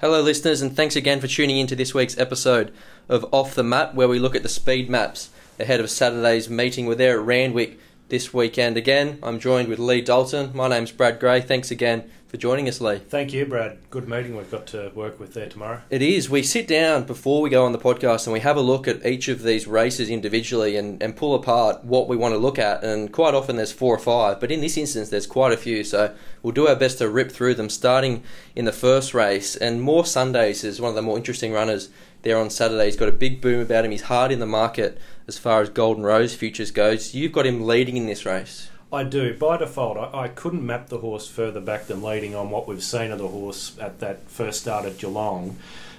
[0.00, 2.72] Hello, listeners, and thanks again for tuning in to this week's episode
[3.08, 6.86] of Off the Map, where we look at the speed maps ahead of Saturday's meeting.
[6.86, 7.78] We're there at Randwick
[8.08, 9.18] this weekend again.
[9.22, 10.50] I'm joined with Leigh Dalton.
[10.54, 11.40] My name's Brad Gray.
[11.40, 12.98] Thanks again for joining us, Leigh.
[12.98, 13.78] Thank you, Brad.
[13.90, 15.80] Good meeting we've got to work with there tomorrow.
[15.88, 16.28] It is.
[16.28, 19.06] We sit down before we go on the podcast and we have a look at
[19.06, 22.84] each of these races individually and, and pull apart what we want to look at.
[22.84, 25.82] And quite often there's four or five, but in this instance there's quite a few.
[25.82, 28.22] So we'll do our best to rip through them, starting
[28.54, 29.56] in the first race.
[29.56, 31.88] And More Sundays is one of the more interesting runners
[32.24, 32.86] there on Saturday.
[32.86, 33.92] He's got a big boom about him.
[33.92, 37.14] He's hard in the market as far as Golden Rose futures goes.
[37.14, 38.70] You've got him leading in this race.
[38.92, 39.36] I do.
[39.36, 42.82] By default, I, I, couldn't map the horse further back than leading on what we've
[42.82, 45.56] seen of the horse at that first start at Geelong.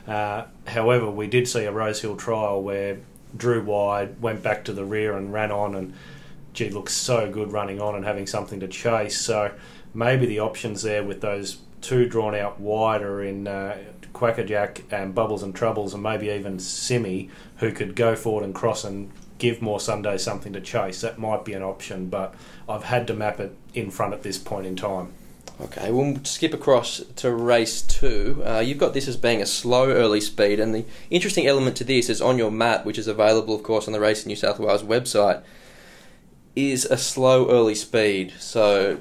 [0.07, 2.99] Uh, however, we did see a Rosehill trial where
[3.35, 5.93] drew wide, went back to the rear and ran on, and
[6.53, 9.19] gee, looks so good running on and having something to chase.
[9.19, 9.51] So
[9.93, 13.77] maybe the options there with those two drawn out wider in uh,
[14.11, 18.83] Quackerjack and Bubbles and Troubles, and maybe even Simi, who could go forward and cross
[18.83, 21.01] and give more Sunday something to chase.
[21.01, 22.33] That might be an option, but
[22.67, 25.13] I've had to map it in front at this point in time.
[25.61, 28.41] Okay, we'll skip across to race two.
[28.43, 31.83] Uh, you've got this as being a slow early speed, and the interesting element to
[31.83, 34.59] this is on your map, which is available, of course, on the Race New South
[34.59, 35.43] Wales website,
[36.55, 38.33] is a slow early speed.
[38.39, 38.97] So,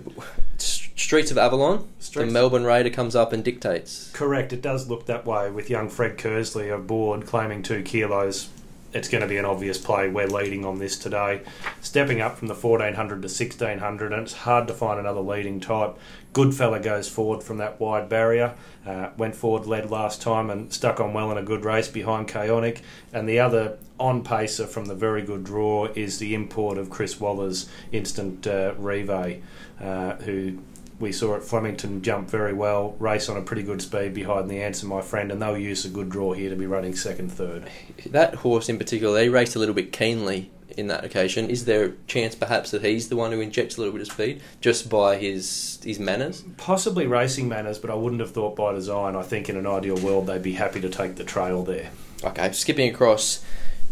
[0.97, 2.28] Streets of Avalon, Streets.
[2.28, 4.11] the Melbourne Raider comes up and dictates.
[4.12, 8.48] Correct, it does look that way with young Fred Kersley aboard claiming two kilos
[8.95, 10.09] it's going to be an obvious play.
[10.09, 11.42] We're leading on this today.
[11.81, 15.98] Stepping up from the 1400 to 1600, and it's hard to find another leading type.
[16.33, 18.55] Goodfella goes forward from that wide barrier.
[18.87, 22.28] Uh, went forward, led last time, and stuck on well in a good race behind
[22.28, 22.83] Chaonic.
[23.12, 27.19] And the other on pacer from the very good draw is the import of Chris
[27.19, 29.42] Waller's Instant uh, Rive,
[29.81, 30.59] uh, who
[31.00, 34.62] we saw at Flemington jump very well, race on a pretty good speed behind the
[34.62, 37.69] answer, my friend, and they'll use a good draw here to be running second, third.
[38.06, 41.50] That horse in particular, they raced a little bit keenly in that occasion.
[41.50, 44.12] Is there a chance perhaps that he's the one who injects a little bit of
[44.12, 46.44] speed just by his his manners?
[46.56, 49.16] Possibly racing manners, but I wouldn't have thought by design.
[49.16, 51.91] I think in an ideal world they'd be happy to take the trail there.
[52.22, 53.44] Okay, skipping across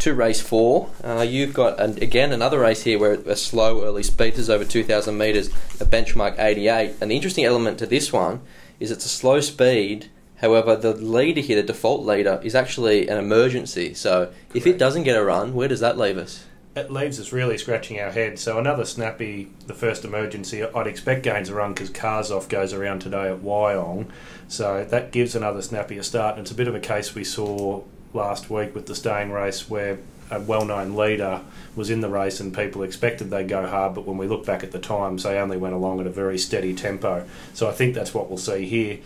[0.02, 0.90] to race four.
[1.04, 4.64] Uh, you've got an, again another race here where a slow early speed is over
[4.64, 5.48] 2,000 metres,
[5.80, 6.96] a benchmark 88.
[7.00, 8.40] And the interesting element to this one
[8.80, 10.10] is it's a slow speed.
[10.38, 13.94] However, the leader here, the default leader, is actually an emergency.
[13.94, 14.56] So Correct.
[14.56, 16.46] if it doesn't get a run, where does that leave us?
[16.74, 18.40] It leaves us really scratching our head.
[18.40, 20.64] So another snappy, the first emergency.
[20.64, 24.08] I'd expect gains a run because Karzoff goes around today at Wyong.
[24.48, 26.38] So that gives another snappy a start.
[26.38, 27.84] And it's a bit of a case we saw
[28.14, 29.98] last week with the staying race where
[30.30, 31.42] a well-known leader
[31.76, 34.64] was in the race and people expected they'd go hard, but when we look back
[34.64, 37.26] at the times, they only went along at a very steady tempo.
[37.54, 38.98] So I think that's what we'll see here.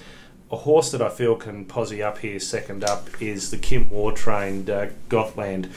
[0.50, 4.12] A horse that I feel can posse up here second up is the Kim Moore
[4.12, 5.68] trained uh, Gothland.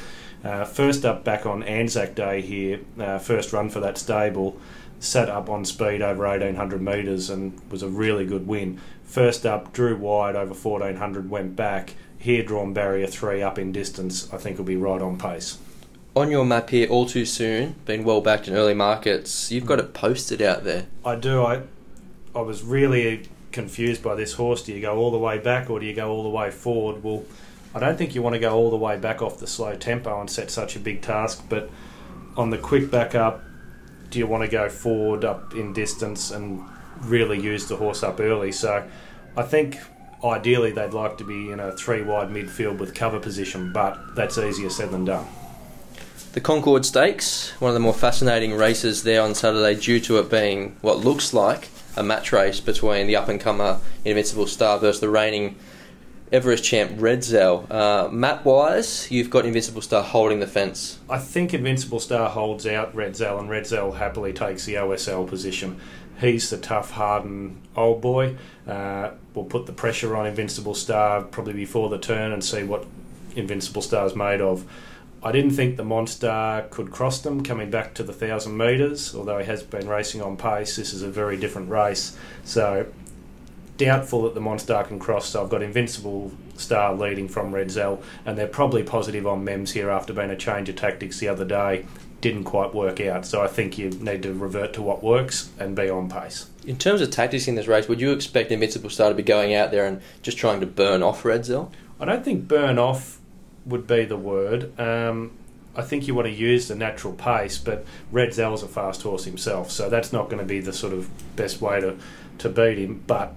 [0.43, 4.59] Uh, first up back on Anzac Day here, uh, first run for that stable,
[4.99, 8.79] sat up on speed over 1800 metres and was a really good win.
[9.03, 14.31] First up, drew wide over 1400, went back here drawn barrier three up in distance,
[14.31, 15.57] I think will be right on pace.
[16.15, 19.51] On your map here, all too soon, been well backed in early markets.
[19.51, 20.87] You've got it posted out there.
[21.05, 21.43] I do.
[21.43, 21.61] I
[22.35, 24.61] I was really confused by this horse.
[24.61, 27.03] Do you go all the way back or do you go all the way forward?
[27.03, 27.23] Well,
[27.73, 30.19] I don't think you want to go all the way back off the slow tempo
[30.19, 31.45] and set such a big task.
[31.49, 31.69] But
[32.35, 33.43] on the quick back up,
[34.09, 36.63] do you want to go forward up in distance and
[37.01, 38.51] really use the horse up early?
[38.51, 38.87] So
[39.37, 39.77] I think
[40.23, 44.37] ideally they'd like to be in a three wide midfield with cover position, but that's
[44.37, 45.27] easier said than done.
[46.33, 50.29] The Concorde Stakes, one of the more fascinating races there on Saturday, due to it
[50.29, 55.01] being what looks like a match race between the up and comer Invincible Star versus
[55.01, 55.55] the reigning
[56.31, 57.69] Everest champ Redzel.
[57.71, 60.99] Uh, map wise, you've got Invincible Star holding the fence.
[61.09, 65.79] I think Invincible Star holds out Redzel, and Redzel happily takes the OSL position.
[66.19, 68.35] He's the tough, hardened old boy.
[68.67, 72.85] Uh, we'll put the pressure on Invincible Star probably before the turn and see what
[73.35, 74.65] Invincible Star is made of.
[75.23, 79.39] I didn't think the Monster could cross them coming back to the thousand metres, although
[79.39, 80.75] he has been racing on pace.
[80.75, 82.85] This is a very different race, so
[83.77, 85.29] doubtful that the Monster can cross.
[85.29, 89.89] So I've got Invincible Star leading from Redzel, and they're probably positive on Mems here
[89.89, 91.85] after being a change of tactics the other day
[92.21, 93.25] didn't quite work out.
[93.25, 96.49] So I think you need to revert to what works and be on pace.
[96.65, 99.53] In terms of tactics in this race, would you expect Invincible Star to be going
[99.53, 101.71] out there and just trying to burn off Redzel?
[101.99, 103.19] I don't think burn off
[103.65, 104.77] would be the word.
[104.79, 105.31] Um,
[105.75, 109.71] I think you want to use the natural pace, but Redzel's a fast horse himself,
[109.71, 111.97] so that's not going to be the sort of best way to,
[112.39, 113.03] to beat him.
[113.05, 113.33] But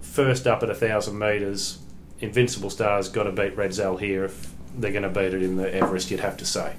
[0.00, 1.78] first up at a thousand metres,
[2.20, 5.72] Invincible Star's got to beat Redzel here if they're going to beat it in the
[5.72, 6.10] Everest.
[6.10, 6.74] You'd have to say.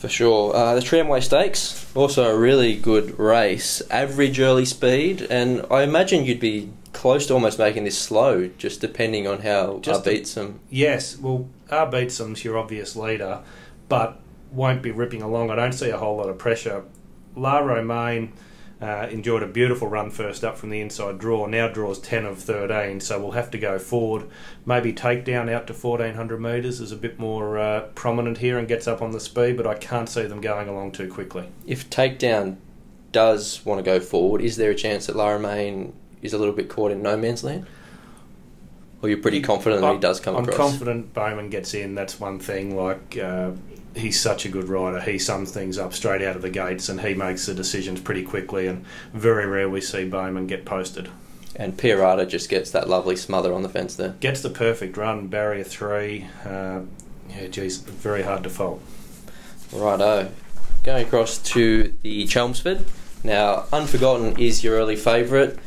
[0.00, 0.56] For sure.
[0.56, 3.82] Uh, the Tramway Stakes, also a really good race.
[3.90, 8.80] Average early speed, and I imagine you'd be close to almost making this slow, just
[8.80, 10.60] depending on how Just I a- beat some.
[10.70, 13.40] Yes, well, our Beatsom's your obvious leader,
[13.90, 14.18] but
[14.50, 15.50] won't be ripping along.
[15.50, 16.82] I don't see a whole lot of pressure.
[17.36, 18.32] Le Romain
[18.80, 21.46] uh, enjoyed a beautiful run first up from the inside draw.
[21.46, 24.28] Now draws 10 of 13, so we'll have to go forward.
[24.64, 28.88] Maybe takedown out to 1400 metres is a bit more uh, prominent here and gets
[28.88, 31.48] up on the speed, but I can't see them going along too quickly.
[31.66, 32.56] If Takedown
[33.12, 35.92] does want to go forward, is there a chance that Le Romain
[36.22, 37.66] is a little bit caught in no man's land?
[39.02, 40.54] Or you're pretty confident that he does come across?
[40.54, 41.94] I'm confident Bowman gets in.
[41.94, 42.76] That's one thing.
[42.76, 43.52] Like uh,
[43.94, 45.00] he's such a good rider.
[45.00, 48.22] He sums things up straight out of the gates, and he makes the decisions pretty
[48.22, 48.66] quickly.
[48.66, 51.08] And very rare we see Bowman get posted.
[51.56, 54.16] And Pierata just gets that lovely smother on the fence there.
[54.20, 56.26] Gets the perfect run, barrier three.
[56.44, 56.82] Uh,
[57.28, 58.80] yeah, geez, very hard to fault.
[59.72, 60.30] Righto.
[60.82, 62.86] Going across to the Chelmsford.
[63.22, 65.58] Now, Unforgotten is your early favourite.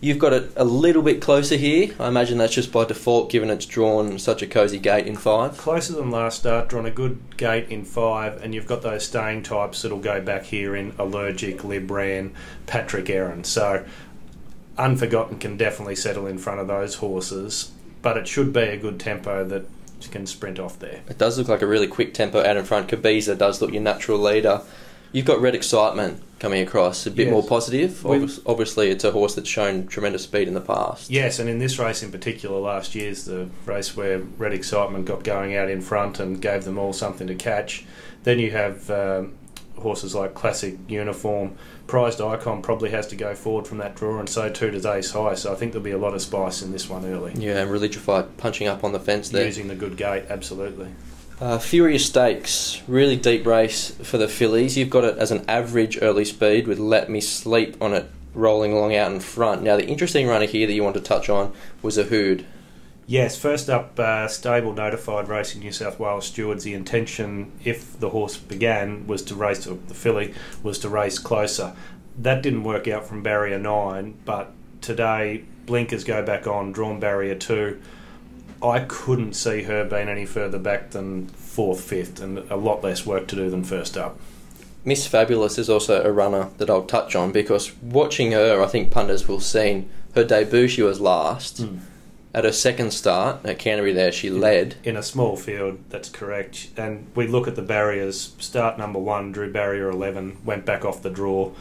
[0.00, 1.94] You've got it a little bit closer here.
[1.98, 5.56] I imagine that's just by default, given it's drawn such a cosy gate in five.
[5.56, 9.44] Closer than last start, drawn a good gate in five, and you've got those staying
[9.44, 12.32] types that'll go back here in Allergic, Libran,
[12.66, 13.44] Patrick Erin.
[13.44, 13.86] So,
[14.76, 19.00] Unforgotten can definitely settle in front of those horses, but it should be a good
[19.00, 19.64] tempo that
[20.10, 21.00] can sprint off there.
[21.08, 22.88] It does look like a really quick tempo out in front.
[22.88, 24.60] Kabiza does look your natural leader.
[25.14, 27.32] You've got Red Excitement coming across, a bit Yes.
[27.32, 28.02] more positive.
[28.04, 31.08] We- Obvi- Obviously, it's a horse that's shown tremendous speed in the past.
[31.08, 35.22] Yes, and in this race in particular, last year's the race where Red Excitement got
[35.22, 37.84] going out in front and gave them all something to catch.
[38.24, 39.34] Then you have um,
[39.78, 41.52] horses like Classic Uniform.
[41.86, 45.12] Prized Icon probably has to go forward from that draw, and so too does Ace
[45.12, 45.34] High.
[45.34, 47.34] So I think there'll be a lot of spice in this one early.
[47.38, 49.46] Yeah, and Religified punching up on the fence there.
[49.46, 50.88] Using the good gate, absolutely.
[51.40, 54.76] Uh, Furious Stakes, really deep race for the fillies.
[54.76, 58.72] You've got it as an average early speed with Let Me Sleep on it rolling
[58.72, 59.62] along out in front.
[59.62, 61.52] Now, the interesting runner here that you want to touch on
[61.82, 62.46] was a Hood.
[63.06, 66.62] Yes, first up, uh, stable notified Racing New South Wales stewards.
[66.62, 71.18] The intention, if the horse began, was to race, or the filly was to race
[71.18, 71.74] closer.
[72.16, 77.34] That didn't work out from barrier nine, but today blinkers go back on, drawn barrier
[77.34, 77.82] two.
[78.64, 83.04] I couldn't see her being any further back than fourth, fifth, and a lot less
[83.04, 84.18] work to do than first up.
[84.84, 88.90] Miss Fabulous is also a runner that I'll touch on because watching her, I think
[88.90, 90.68] punters will have seen her debut.
[90.68, 91.66] She was last.
[92.34, 94.74] At her second start at Canterbury, there she led.
[94.82, 96.68] In a small field, that's correct.
[96.76, 98.34] And we look at the barriers.
[98.38, 101.52] Start number one drew barrier 11, went back off the draw.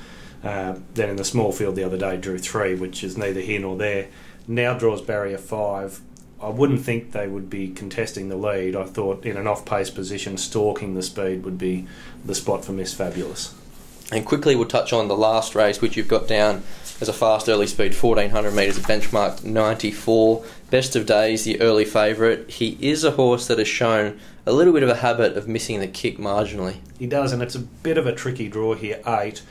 [0.44, 3.59] Uh, then in the small field the other day drew three, which is neither here
[3.59, 4.07] nor there.
[4.47, 6.01] Now draws barrier five.
[6.44, 8.75] I wouldn't think they would be contesting the lead.
[8.75, 11.88] I thought in an off pace position, stalking the speed would be
[12.25, 13.56] the spot for Miss Fabulous.
[14.12, 16.63] And quickly, we'll touch on the last race, which you've got down
[17.00, 20.44] as a fast early speed, 1400 metres, benchmarked 94.
[20.69, 22.50] Best of days, the early favourite.
[22.50, 25.80] He is a horse that has shown a little bit of a habit of missing
[25.80, 26.78] the kick marginally.
[27.00, 29.01] He does, and it's a bit of a tricky draw here.
[29.07, 29.42] Eight.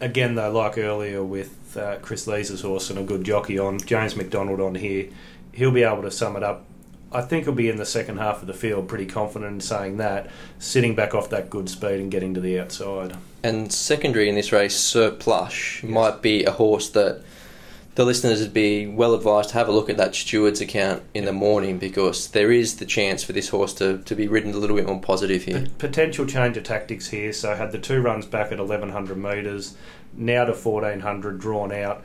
[0.00, 4.16] Again, though, like earlier with uh, Kris Lees' horse and a good jockey on, James
[4.16, 5.08] McDonald on here,
[5.52, 6.64] he'll be able to sum it up.
[7.12, 9.96] I think he'll be in the second half of the field, pretty confident in saying
[9.96, 10.30] that,
[10.60, 13.16] sitting back off that good speed and getting to the outside.
[13.42, 17.22] And secondary in this race, Sir Plush, might be a horse that
[17.96, 21.24] the listeners would be well advised to have a look at that steward's account in
[21.24, 24.56] the morning because there is the chance for this horse to, to be ridden a
[24.56, 25.62] little bit more positive here.
[25.62, 27.32] P- potential change of tactics here.
[27.32, 29.76] So had the two runs back at 1100 metres,
[30.14, 32.02] now to 1400 drawn out.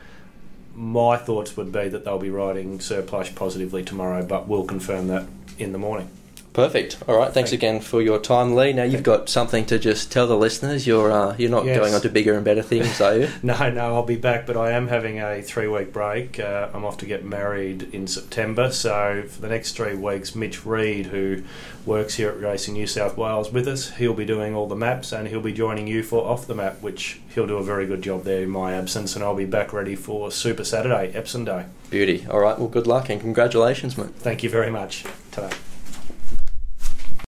[0.76, 5.24] My thoughts would be that they'll be riding surplus positively tomorrow, but we'll confirm that
[5.58, 6.10] in the morning.
[6.56, 6.96] Perfect.
[7.06, 7.30] All right.
[7.30, 8.72] Thanks Thank- again for your time, Leigh.
[8.72, 10.86] Now you've got something to just tell the listeners.
[10.86, 11.76] You're uh, you're not Yes.
[11.76, 13.28] going on to bigger and better things, are you?
[13.42, 16.40] No, no, I'll be back, but I am having a three week break.
[16.40, 20.64] Uh, I'm off to get married in September, so for the next three weeks, Mitch
[20.64, 21.42] Reed, who
[21.84, 25.12] works here at Racing New South Wales with us, he'll be doing all the maps
[25.12, 28.00] and he'll be joining you for Off the Map, which he'll do a very good
[28.00, 31.66] job there in my absence, and I'll be back ready for Super Saturday, Epsom Day.
[31.90, 32.26] Beauty.
[32.30, 32.58] All right.
[32.58, 34.08] Well, good luck and congratulations, mate.
[34.20, 35.04] Thank you very much.
[35.32, 35.50] ta